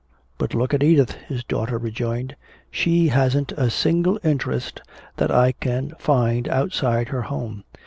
[0.39, 2.35] "But look at Edith," his daughter rejoined.
[2.71, 4.81] "She hasn't a single interest
[5.17, 7.63] that I can find outside her home.